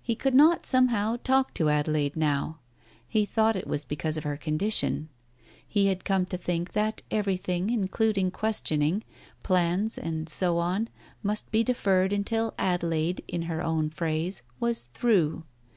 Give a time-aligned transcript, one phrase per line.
[0.00, 2.60] He could not, somehow, talk to Adelaide now;
[3.08, 5.08] he thought it was because of her condition.
[5.66, 9.02] He had come to think that everything, including questioning,
[9.42, 10.88] plans and so on,
[11.24, 15.42] must be deferred until Adelaide, in her own phrase, was "through."